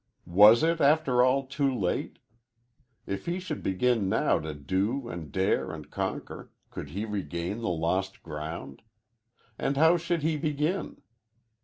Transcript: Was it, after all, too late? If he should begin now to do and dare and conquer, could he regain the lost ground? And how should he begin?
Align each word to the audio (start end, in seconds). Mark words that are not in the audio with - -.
Was 0.25 0.63
it, 0.63 0.81
after 0.81 1.21
all, 1.21 1.45
too 1.45 1.71
late? 1.71 2.17
If 3.05 3.27
he 3.27 3.39
should 3.39 3.61
begin 3.61 4.09
now 4.09 4.39
to 4.39 4.55
do 4.55 5.07
and 5.07 5.31
dare 5.31 5.69
and 5.71 5.91
conquer, 5.91 6.49
could 6.71 6.89
he 6.89 7.05
regain 7.05 7.59
the 7.61 7.69
lost 7.69 8.23
ground? 8.23 8.81
And 9.59 9.77
how 9.77 9.97
should 9.97 10.23
he 10.23 10.37
begin? 10.37 11.03